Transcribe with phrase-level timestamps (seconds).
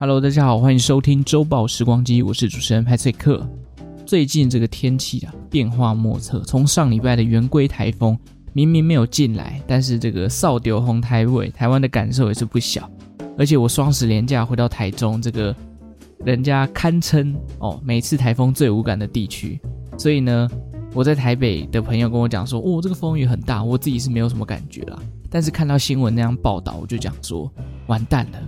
[0.00, 3.44] Hello，大家好，欢迎收听周报时光机，我是主持人派翠克。
[4.06, 6.38] 最近这个天气啊，变化莫测。
[6.42, 8.16] 从上礼拜的圆规台风
[8.52, 12.88] 明明没有进来，但是这个扫到风台尾，台湾的感受也是不小。
[13.36, 15.52] 而且我双十连假回到台中，这个
[16.24, 19.60] 人家堪称哦，每次台风最无感的地区。
[19.98, 20.48] 所以呢，
[20.94, 24.96] 我在台北的朋友跟我讲说，哦，这个风雨很大，我自己是没有什么感觉啦。
[25.28, 27.52] 但是看到新闻那样报道，我就讲说，
[27.88, 28.38] 完蛋了。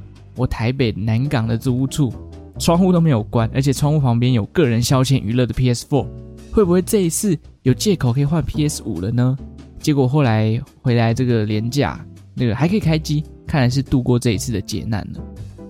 [0.40, 2.10] 我台北南港的租屋处，
[2.58, 6.06] 窗户都没有关，而且窗户旁边有个人消遣娱乐的 PS4，
[6.50, 9.36] 会不会这一次有借口可以换 PS5 了呢？
[9.80, 15.20] 结果后来回来这个连假，那个还可以开机，看来是度过这一次的劫难了。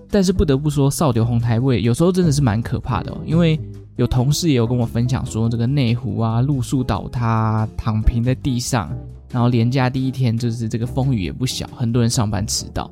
[0.08, 3.58] 但是不得不说，扫到风台位有时候真的是蛮可怕的哦，因为
[3.96, 8.96] 有同事也有跟我分享说，这个内湖啊，路树倒塌，躺平在地上，
[9.32, 12.88] 然后连假第一天就是这个风雨也不小，很多人上班迟到。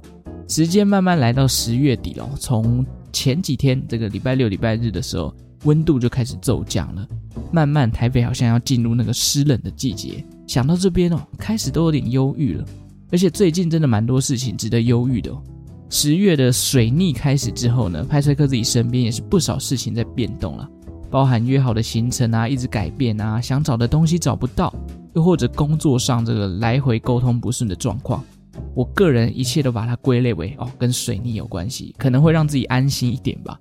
[0.49, 5.33] 时间慢慢来到十月底了，从前几天这个礼拜六、礼拜日的时候，
[5.65, 7.07] 温度就开始骤降了。
[7.53, 10.25] 慢慢台北好像要进入那个湿冷的季节。
[10.47, 12.65] 想到这边哦，开始都有点忧郁了。
[13.13, 15.43] 而且最近真的蛮多事情值得忧郁的哦。
[15.91, 20.67] 十月的水逆开始之后呢，派翠克自己身边也是不少事情在变动了，
[21.11, 24.75] 包含约好的行程啊，一直改变啊，想找的东西找不到，
[25.15, 28.25] 又或者工作上这个来回沟通不顺的状况。
[28.75, 33.59] 我个人一切都把它归类为哦，跟水逆有关系，可能会让自己安心一点吧。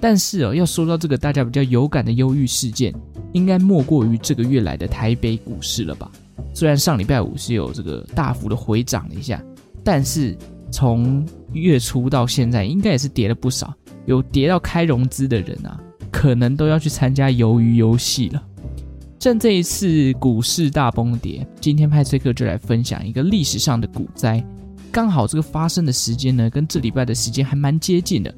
[0.00, 2.94] 但是哦，要说到这个大家比较有感的忧郁事件，
[3.32, 6.10] 应该莫过于这个月来的台北股市了吧？
[6.54, 9.42] 虽然上礼拜五是有这个大幅的回涨了一下，
[9.84, 10.36] 但是
[10.70, 13.74] 从月初到现在，应该也是跌了不少。
[14.06, 15.78] 有跌到开融资的人啊，
[16.10, 18.42] 可能都要去参加鱿鱼游戏了。
[19.20, 24.42] 趁这一次股市大崩跌，今天派崔克就来分享一个历史上的股灾，
[24.90, 28.34] 刚好这个发生的时间呢，跟这礼拜的时间还蛮接近的。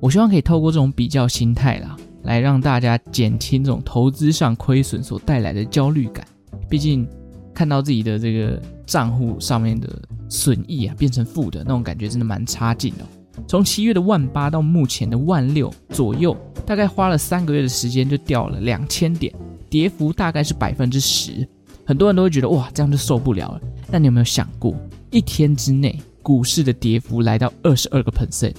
[0.00, 6.26] 我希望可以透过这种比较心态啦，来让大家减轻这种投资上亏损所带来的焦虑感。
[6.68, 7.06] 毕竟
[7.54, 9.88] 看到自己的这个账户上面的
[10.28, 13.06] 损益啊变成负的那种感觉，真的蛮差劲的。
[13.46, 19.32] 从七月的万八到目前的万六左右，大概花了三个月的时间就掉了两千点。
[19.70, 21.46] 跌幅大概是百分之十，
[21.84, 23.60] 很多人都会觉得哇，这样就受不了了。
[23.90, 24.74] 但你有没有想过，
[25.10, 28.54] 一天之内股市的跌幅来到二十二个 percent，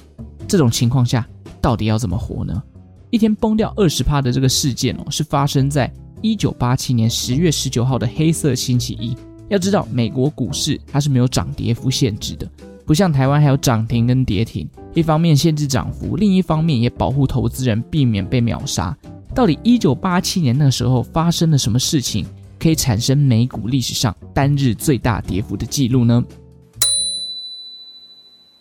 [0.47, 1.28] 这种情况下
[1.62, 2.62] 到底要怎么活呢？
[3.09, 9.16] 一天崩掉二十趴的这个事件哦，是发生在一九八七年十月十九号的黑色星期一。
[9.47, 12.47] 要知道，美国股市它是没有涨跌幅限制的，
[12.86, 18.96] 不像台湾还有涨停跟跌停，一方面限制涨幅，另一方面也保护投资人避免被秒杀。
[19.34, 22.25] 到底一九八七年那个时候发生了什么事情，
[22.59, 26.23] 可以产生美股历史上单日最大跌幅的记录呢？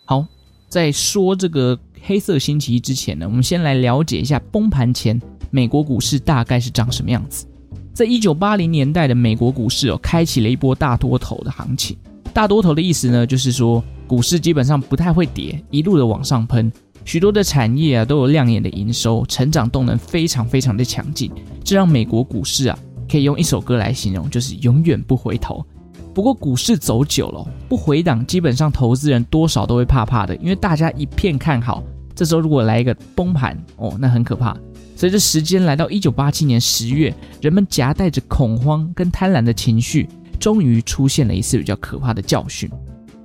[0.05, 0.25] 好，
[0.67, 5.19] 在说这个黑色星期一之前呢，我们先来了解一下崩盘前
[5.51, 7.45] 美国股市大概是长什么样子。
[7.93, 11.97] 在一九八零年代的美国股市哦，开启了一波大多头的行情。
[12.33, 16.71] 大多头的意思呢，就是说股市基本上不太会跌，一路的往上喷。
[17.05, 21.31] 许多的产业啊都有亮眼的营收，成长动能非常非常的强劲，
[21.63, 22.77] 这让美国股市啊
[23.09, 25.65] 可以用一首歌来形容，就是永远不回头。
[26.13, 31.83] 不过股市走久了不回档，基本上投资人多少都会怕怕的，因为大家一片看好，
[32.13, 34.55] 这时候如果来一个崩盘哦，那很可怕。
[34.95, 42.69] 随着时间来到一九八七年十月，人们夹带着恐慌跟贪婪的情绪，终于出现了一次比较可怕的教训。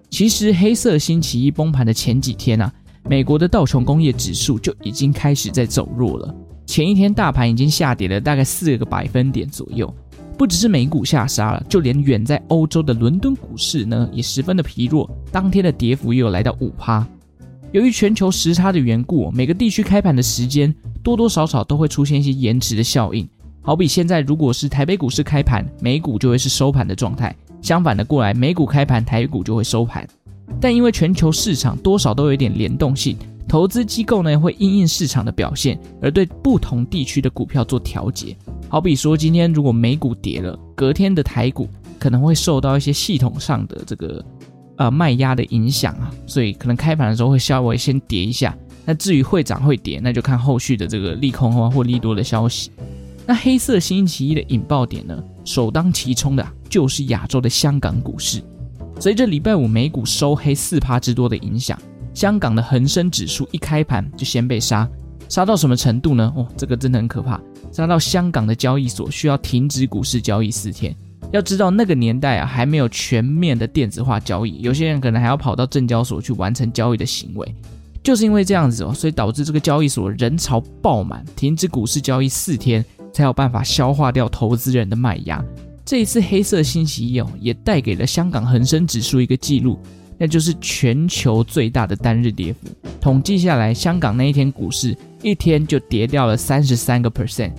[0.09, 2.73] 其实黑色星期一崩盘的前几天啊。
[3.07, 6.35] 美国的道琼工业指数就已经开始在走弱了，
[6.67, 9.93] 前一天大盘已经下跌了大概四个百分点左右。
[10.39, 17.07] 不只是美股下杀了，就连远在欧洲的伦敦股市呢也十分的疲弱，当天的跌幅也有来到五趴。
[17.73, 23.29] 由于全球时差的缘故，每个地区开盘的时间多多少少都会出现一些延迟的效应。
[23.61, 30.07] 好比现在如果是台北股市开盘，美股就会是收盘的状态；相反的过来，美股开盘，台股就会收盘。
[30.61, 33.17] 但因为全球市场多少都有一点联动性，
[33.49, 38.37] 投资机构呢会因应市场的表现而对不同地区的股票做调节。
[38.69, 41.69] 好比说，今天如果美股跌了，隔天的台股
[41.99, 44.25] 可能会受到一些系统上的这个
[44.77, 48.57] 呃卖压的影响啊，所以可能开盘的时候会稍微先跌一下。
[48.87, 52.71] 那至于会涨会跌，那就看后续的这个利空啊或利多的消息。
[53.27, 58.43] 那黑色星期一的引爆点呢，首当其冲的，就是亚洲的香港股市。
[59.01, 61.79] 随着礼拜五美股收黑四趴之多的影响，
[62.15, 64.89] 香港的恒生指数一开盘就先被杀，
[65.29, 66.33] 杀到什么程度呢？
[66.37, 67.41] 哦，这个真的很可怕，
[67.73, 70.95] 杀到香港的交易所需要停止股市交易四天。
[71.33, 77.55] 要知道那个年代啊，还没有全面的电子化交易，有些人可能还要跑到证交所去完成交易的行为。
[78.03, 85.45] 就是因为这样子哦，所以导致这个交易所人潮爆满，停止股市交易四天，才有办法消化掉投资人的卖压。
[85.85, 89.79] 这一次黑色星期一哦，也带给了香港恒生指数一个记录，
[90.17, 92.61] 那就是全球最大的单日跌幅。
[93.03, 97.53] 统计下来，香港那一天股市一天就跌掉了三十三个 percent。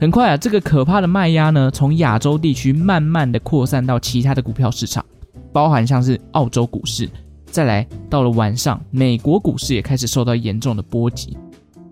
[0.00, 5.04] 很快啊，这个可怕的卖压呢，从亚洲地区慢慢的扩散到其他的股票市场，
[5.52, 7.10] 包含像是澳洲股市。
[7.46, 11.36] 再来到了晚上，美国股市也开始受到严重的波及。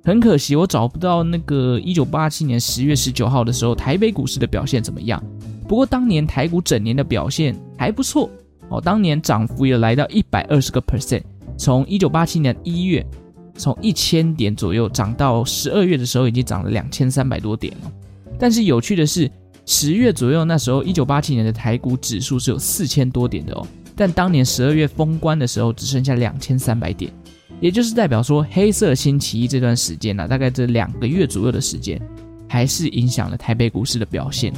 [0.02, 5.22] 很可惜，我找不到那个一九八七年十月十九号的时候，台北股市的表现怎么样。
[5.68, 8.28] 不过当年台股整年的表现还不错
[8.70, 11.22] 哦，当年涨幅也来到一百二十个 percent。
[11.56, 13.06] 从一九八七年一月，
[13.54, 17.92] 从一千点左右涨到十二月的时候，已经涨了两千三百多点了。
[18.38, 19.30] 但是有趣的是，
[19.66, 23.66] 十月左右那时候，一九八七年的台股指数是有四千多点的哦。
[23.94, 27.12] 但当年十二月封关的时候，只剩下两千三百点，
[27.60, 32.00] 也就是代表说，黑色星期一这段时间呢、大概这两个月左右的时间，
[32.48, 34.50] 还是影响了台北股市的表现。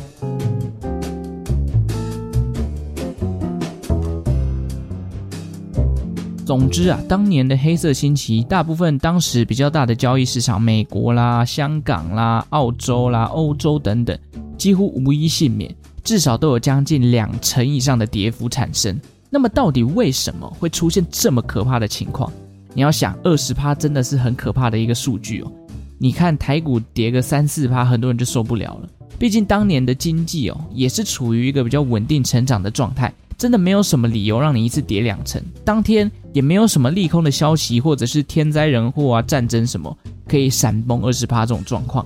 [6.47, 14.17] 总之啊，当年的黑色星期一，大部分当时比较大的交易市场，美国啦、香港啦、澳洲啦、欧洲等等，
[14.57, 19.01] 几乎无一幸免，至少都有将近两成以上的跌幅产生。
[19.29, 22.31] 那么到底为什么会出现这么可怕的情况？
[22.75, 25.53] 你要想，二十趴真的是很可怕的一个数据哦。
[25.99, 28.89] 你看台股跌个三四趴，很多人就受不了了。
[29.19, 35.41] 毕竟当年的经济哦，也是处于一个比较稳定成长的状态，真的没有什么理由让你一次跌两成。
[35.65, 39.97] 当天也没有什么利空的消息，或者是天灾人祸啊、战争什么
[40.27, 42.05] 可以闪崩二十趴这种状况。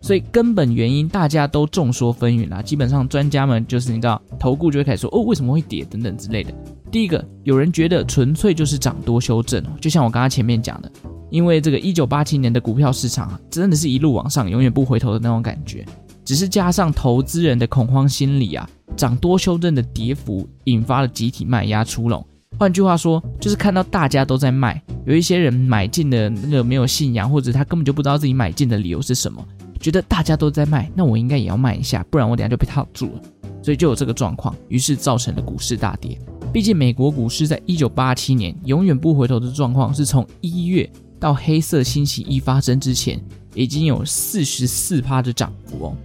[0.00, 6.52] 所以根本原因大家都众说纷纭啦，基本上专家们就是你知道，投顾就会开始说哦，为什么会跌等等之类的。
[6.92, 10.92] 第一个，有人觉得纯粹就是涨多修正，就像我刚刚前面讲的，
[11.30, 15.86] 因为这个一九八七年的股票市场啊，真的是一路往上，永远不回头的那种感觉，
[16.22, 22.22] 只是加上投资人的恐慌心理啊，涨多修正的跌幅引发了集体卖压出笼。
[22.58, 29.42] 换句话说，就是看到大家都在卖，有一些人买进的那个没有信仰，或者他根本就不知道自己买进的理由是什么。
[29.80, 33.22] 觉得大家都在卖，那我应该也要卖一下，不然我等下就被套住了。
[33.62, 36.18] 所以就有这个状况，于是造成了股市大跌。
[36.52, 40.88] 毕竟美国股市在一九八七年永远不回头的状况，是从一月
[41.18, 43.18] 到黑色星期一发生之前，
[43.54, 45.96] 已经有四十四趴的涨幅哦。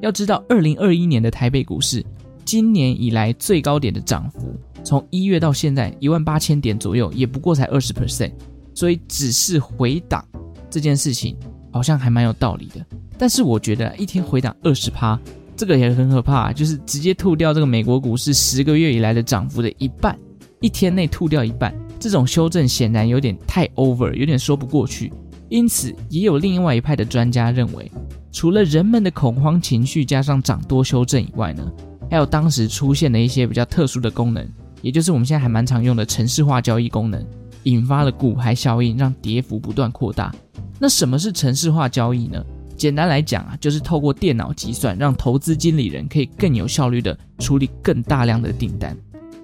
[0.00, 2.04] 要知道，二零二一年的台北股市
[2.44, 4.54] 今年以来最高点的涨幅，
[4.84, 8.30] 从一月到现在一万八千点左右，也不过才二十 percent。
[8.74, 10.24] 所以只是回档
[10.70, 11.36] 这件事情，
[11.72, 12.86] 好像还蛮有道理的。
[13.18, 15.18] 但是我觉得一天回档二十趴，
[15.56, 20.18] 这个也很可怕，就是直接吐掉这个美国股市十个月以来的涨幅的一半，
[20.60, 25.12] 一天内吐掉一半，这种修正显然有点太 over，有点说不过去。
[25.48, 27.90] 因此，也有另外一派的专家认为，
[28.32, 31.72] 除了人们的恐慌情绪加上涨多修正以外呢，
[32.10, 34.46] 还有当时出现的一些比较特殊的功能，
[34.82, 37.24] 也就是我们现在还蛮常用的城市化交易功能，
[37.62, 40.34] 引发了骨牌效应，让跌幅不断扩大。
[40.78, 42.44] 那什么是城市化交易呢？
[42.76, 48.96] 简单来讲啊，就是透过电脑计算，让投资经理人可以更有效率地处理更大量的订单，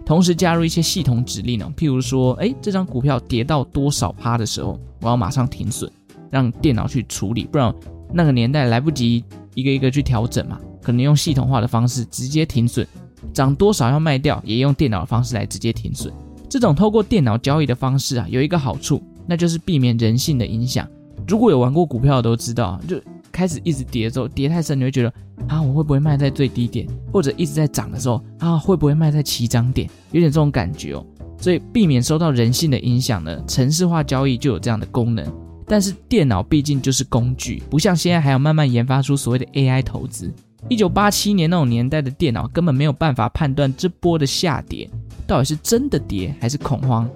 [0.05, 5.91] 同时加入一些系统指令呢，譬如说，哎，这张股票跌到多少趴的时候，我要马上停损，
[6.31, 7.75] 让电脑去处理，不然
[8.13, 9.25] 那个年代来不及
[9.55, 12.87] 一个一个去调整嘛，可能用系统化的方式直接停损，
[13.33, 16.13] 涨多少要卖掉，也用电脑的方式来直接停损。
[16.49, 20.87] 这种透过电脑交易的方式啊，有一个好处，那就是避免人性的影响。
[21.27, 23.01] 如果有玩过股票的都知道，就
[23.33, 25.13] 开始一直跌的时候，跌太深，你会觉得
[25.49, 26.87] 啊，我会不会卖在最低点？
[27.13, 29.89] 或者一直在涨的时候啊，会不会卖在起涨点？
[30.13, 31.05] 有点这种感觉哦。
[31.39, 35.27] 所以避免受到人性的影响呢，程式化交易就有这样的功能。
[35.67, 40.33] 但是电脑毕竟就是工具，不像现在还要慢慢研发出所谓的 AI 投资。
[40.69, 44.89] 一九八七年那种年代的电脑根本没有办法判断这波的下跌
[45.27, 47.09] 到底是真的跌还是恐慌，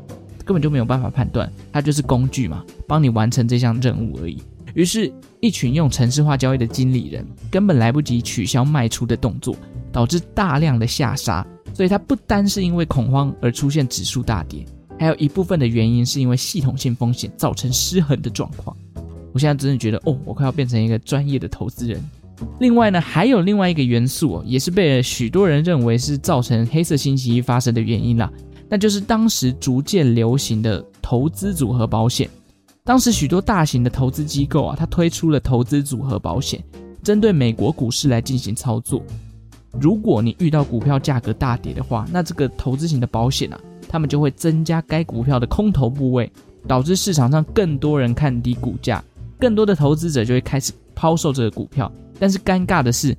[0.44, 4.42] 根本就没有办法判断，它就是工具嘛，帮你完成这项任务而已。
[4.76, 9.56] 于是，一群用城市化交易的经理人根本来不及取消卖出的动作，
[9.90, 11.44] 导致大量的下杀。
[11.72, 14.66] 所以，它不单是因为恐慌而出现指数大跌，
[14.98, 18.76] 还有一部分的原因是因为系统性风险造成失衡的状况。
[19.32, 21.98] 我现在真的觉得，哦，我快要变成一个专业的投资人。
[22.60, 28.30] 另外呢，还有另外一个元素哦，也是被许多人认为是造成黑色星期一发生的原因啦，
[28.68, 32.28] 那就是当时逐渐流行的投资组合保险。
[32.86, 36.62] 当时许多大型的投资机构啊，它推出了投资组合保险，
[37.02, 39.02] 针对美国股市来进行操作。
[39.80, 46.30] 如果你遇到股票价格大跌的话，那这个投资型的保险啊，他们就会增加该股票的空头部位，
[46.68, 49.02] 导致市场上更多人看低股价，
[49.36, 51.90] 更多的投资者就会开始抛售这个股票。
[52.20, 53.16] 但是尴尬的是，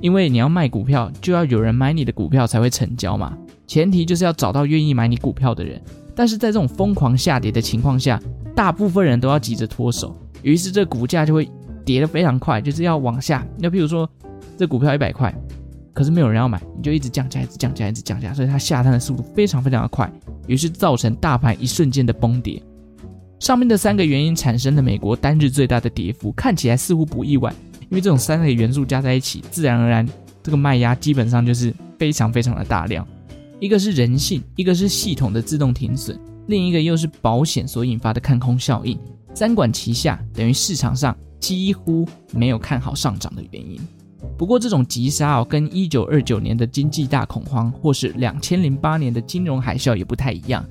[0.00, 3.38] 因为你要卖股票，就要有人买你的股票才会成交嘛。
[3.68, 5.80] 前提就是要找到愿意买你股票的人。
[6.16, 8.20] 但是在这种疯狂下跌的情况下，
[8.56, 11.46] 大部分人都要急着脱手，于是这股价就会
[11.84, 13.46] 跌得非常快，就是要往下。
[13.58, 14.08] 那比如说
[14.56, 15.32] 这股票一百块，
[15.92, 20.10] 可是没有人要买，你就一直降价，一直降价，一直降价，所以它下探的速度非常非常的快，
[20.46, 22.62] 于是造成大盘一瞬间的崩跌。
[23.38, 30.08] 上面的三个原因产生的美国单日最大的跌幅，看起来似乎不意外，因为这种三类元素加在一起，自然而然
[30.42, 33.06] 这个卖压基本上就是非常非常的大量。
[33.60, 38.98] 一个是人性，一个是系统的自动停损，另一个又是保险所引发的看空效应，
[39.34, 43.80] 三管齐下，等于市场上几乎没有看好上涨的原因。
[44.38, 50.64] 不过这种急杀哦，跟一九二九年的经济大恐慌，或是两千零八年的金融海啸也不太一样。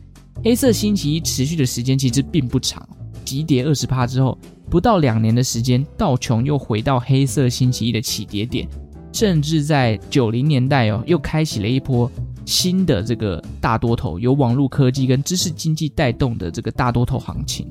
[0.44, 2.88] 黑色星期一持续的时间其实并不长，
[3.24, 4.38] 急跌二十趴之后，
[4.70, 8.67] 不到两年的时间，道琼又回到黑色星期一的起跌点，
[9.13, 12.12] 甚至在九零年代哦，又开启了一波。
[12.46, 17.68] 新的这个大多头，由网络科技跟知识经济带动的这个大多头行情。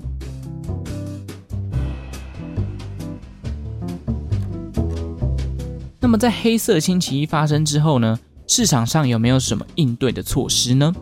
[6.01, 10.93] 那么在黑色星期一发生之后呢，市场上有没有什么应对的措施呢？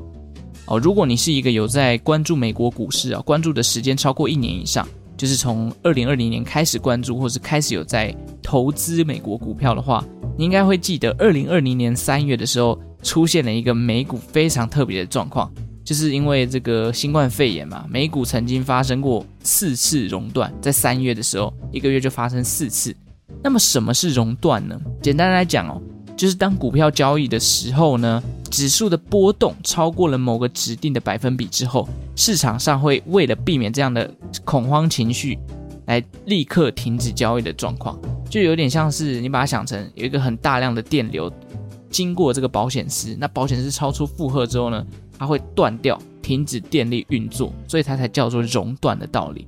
[0.67, 4.87] 哦，如果你是一个有在关注美国股市啊，关注的时间超过一年以上，
[5.17, 10.05] 就是从二零二零年开始关注，或是开始有在投资美国股票的话，
[10.39, 12.79] 你应该会记得二零二零年三月的时候。
[13.03, 15.53] 出现了一个美股非常特别的状况，
[15.85, 22.95] 就是因为这个新冠肺炎嘛，美股曾经发生过四次熔断，在三月的时候，一个月就发生四次。
[23.43, 24.81] 那么什么是熔断呢？
[25.03, 25.83] 简单来讲哦，
[26.17, 34.09] 就是当股票交易的时候呢，指数的波动超过了某个指定的百分比之后，市场上会为了避免这样的
[34.45, 35.39] 恐慌情绪，
[35.87, 37.99] 来立刻停止交易的状况，
[38.31, 41.33] 就有点像是你把它想成有一个很大量的电流。
[41.93, 44.85] 经过这个保险丝，那保险丝超出负荷之后呢，
[45.19, 49.47] 它会断掉，停止电力运作，所以它才叫做熔断的道理。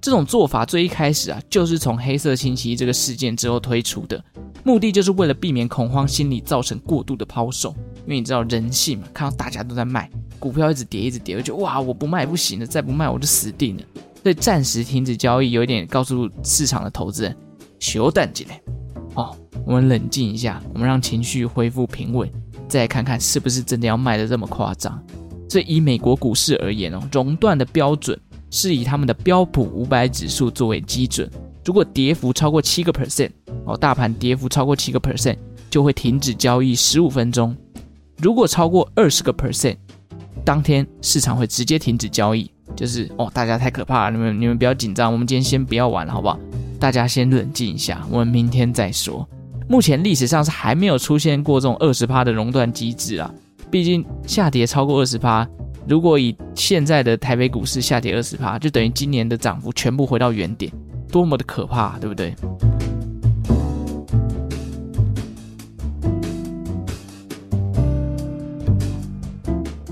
[0.00, 4.24] 这种做法最一开始啊，就是从黑色星期一这个事件之后推出的，
[4.64, 7.74] 目的就是为了避免恐慌心理造成过度的抛售。
[8.06, 13.82] 因为你知道人性嘛，看到大家都在卖股票，一直跌，一直跌，我就哇，我不卖不行了，再不卖我就死定了。
[14.22, 17.36] 所以暂时停止交易，有一点告诉市场的投资人，
[17.78, 18.62] 休淡季嘞，
[19.14, 19.36] 哦。
[19.66, 22.28] 我们冷静一下，我们让情绪恢复平稳，
[22.66, 25.00] 再看看是不是真的要卖得这么夸张。
[25.48, 28.18] 所以以美国股市而言哦，熔断的标准
[28.50, 31.30] 是以他们的标普五百指数作为基准，
[31.64, 33.30] 如果跌幅超过七个 percent
[33.64, 35.36] 哦，大盘跌幅超过七个 percent
[35.68, 37.54] 就会停止交易十五分钟。
[38.18, 39.76] 如果超过二十个 percent，
[40.44, 42.50] 当天市场会直接停止交易。
[42.76, 46.38] 就是哦，大家太可怕了，你们你们不要紧张，我们今天先不要玩了，好不好？
[46.80, 49.28] 大家先冷静一下，我们明天再说。
[49.68, 53.30] 目前历史上是还没有出现过这种二十趴的熔断机制啊，
[53.70, 55.46] 毕竟下跌超过二十趴，
[55.86, 60.72] 如果以现在的台北股市下跌二十趴，就等于今年的涨幅全部回到原点，
[61.12, 62.34] 多么的可怕，对不对？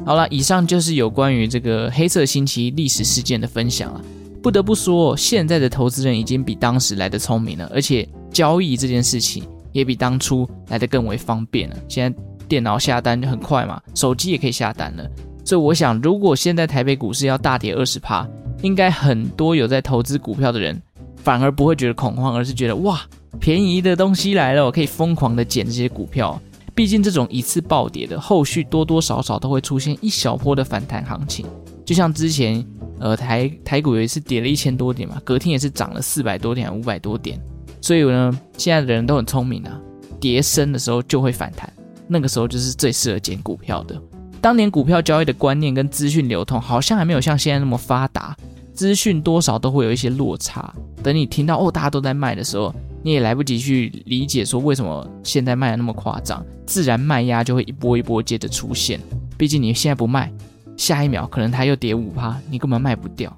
[0.07, 4.00] 好了，以上就是有关于这个黑色星期历史事件的分享了。
[4.42, 9.42] 不得不说，现在的投资人已经比当时来得聪明了，而且交易这件事情。
[9.71, 11.76] 也比当初来得更为方便了。
[11.88, 12.18] 现在
[12.49, 15.09] 电脑下单就很快嘛，手机也可以下单了。
[15.45, 18.26] 所以我想，如果现在台北股市要大跌二十趴，
[18.62, 20.80] 应该很多有在投资股票的人
[21.16, 23.00] 反而不会觉得恐慌，而是觉得哇，
[23.38, 26.40] 便宜的东西来了，我可以疯狂的捡这些股票。
[26.75, 31.45] 毕竟这种一次暴跌的，后续多多少少都会出现一小波的反弹行情。
[31.88, 32.62] 就像之前，
[33.00, 37.40] 呃，台台股有一次跌了一千多点嘛，隔天也是涨了四百多点，五百多点。
[37.80, 39.80] 所以呢，现在的人都很聪明啊，
[40.21, 41.73] 跌深的时候就会反弹，
[42.07, 43.99] 那个时候就是最适合捡股票的。
[44.38, 48.37] 当年股票交易的观念跟资讯流通好像还没有像现在那么发达，
[48.75, 50.71] 资讯多少都会有一些落差。
[51.02, 52.71] 等你听到哦，大家都在卖的时候，
[53.02, 59.00] 你也来不及去理解说为什么现在卖的那么夸张，自然卖压就会一波一波接着出现。
[59.38, 60.30] 毕竟你现在不卖，
[60.79, 63.37] 下一秒可能它又跌五趴，你根本卖不掉。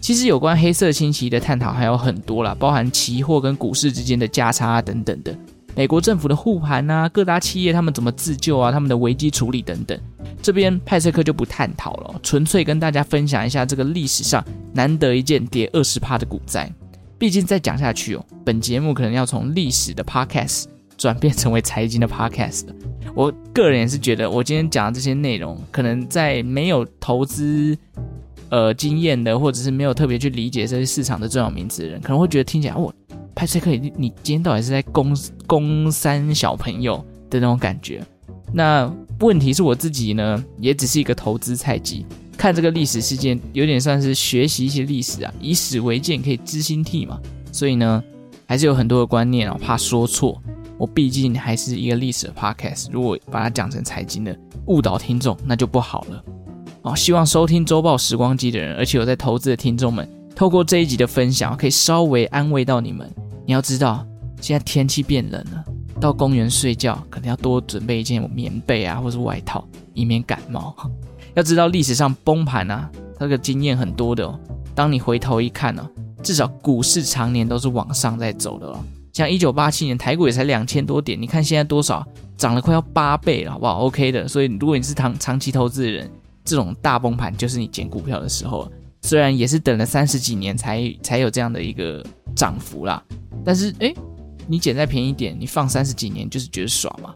[0.00, 5.34] 其实有关黑色星期一的探讨还有很多啦，包含期货跟股市之间的价差啊等等的，
[5.74, 9.98] 美国政府的护盘啊，各大企业他们怎么自救啊，他们的危机处理等等，
[10.42, 16.70] 这边派翠克就不探讨了，纯粹跟大家分享一下这个历史上难得一见跌二十趴的股灾。
[17.16, 20.64] 毕竟再讲下去哦，本节目可能要从历史的 podcast
[20.96, 22.66] 转变成为财经的 podcast。
[23.14, 27.76] 我个人也是觉得，我今天讲的这些内容，可能在没有投资。
[28.50, 32.92] 呃经验的，或者是没有特别去理解这些市场的重要名词的人，可能会觉得听起来，我
[33.34, 38.00] 派翠克，你你今天到底是在攻攻三小朋友的那种感觉？
[38.52, 38.88] 那
[39.20, 47.18] 问题是我自己呢，也只是一个投资菜鸡，看这个历史事件，有点算是学习一些历史啊，以史为鉴，可以知兴替嘛。
[47.50, 48.04] 所以呢，
[48.46, 50.40] 还是有很多的观念啊，怕说错。
[50.78, 56.24] 我毕竟还是一个历史的 podcast，如果把它讲成财经的，误导听众，那就不好了。
[56.82, 63.10] 哦，希望收听周报时光机的人，而且有在投资的听众们，透过这一集的分享，可以稍微安慰到你们。
[63.46, 64.06] 你要知道，
[64.40, 65.64] 现在天气变冷了，
[66.00, 70.74] 到公园睡觉可能要多准备一件棉被啊，或是外套，以免感冒。
[71.34, 74.38] 要知道历史上崩盘啊，这个经验很多的哦。
[74.74, 75.86] 当你回头一看呢、哦，
[76.22, 78.78] 至少股市常年都是往上在走的哦。
[79.14, 82.06] 像一九八七年台股也才两千多点，你看现在多少，
[82.36, 84.28] 涨了快要八倍了，好不好？OK 的。
[84.28, 86.10] 所以如果你是长长期投资的人，
[86.44, 88.70] 这种大崩盘就是你捡股票的时候。
[89.02, 92.02] 虽然也是等了三十几年才才有这样的一个
[92.34, 93.04] 涨幅啦，
[93.44, 93.94] 但是诶，
[94.46, 97.14] 你捡再便宜点，你放三十几年就是觉得爽嘛。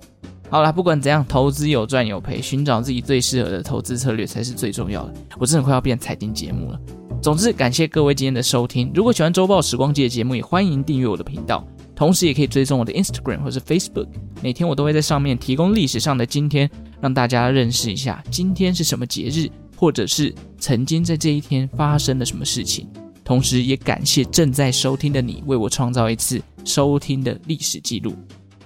[0.50, 5.14] 好啦，不管怎样，投资有赚有赔，寻找自己最适合的投资策略才是最重要的。
[5.38, 6.78] 我真的快要变财经节目了。
[7.22, 8.92] 总之，感谢各位今天的收听。
[8.94, 11.66] 如果喜欢周报时光机的节目，也欢迎订阅我的频道。
[11.98, 14.06] 同时，也可以追踪我的 Instagram 或是 Facebook，
[14.40, 22.88] 每天我都会在上面提供历史上的今天，让大家认识一下今天是什么节日，或者是曾经在这一天发生了什么事情。
[23.24, 28.14] 同时，也感谢正在收听的你，为我创造一次收听的历史记录。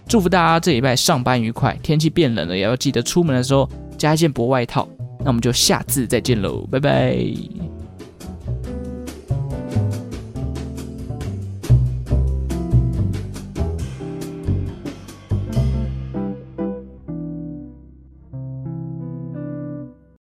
[0.07, 4.87] 祝福大家这礼拜上班愉快，天气变冷了，也要记得出门的时候加一件薄外套。
[5.21, 7.72] 那我们就下次再见喽，拜拜。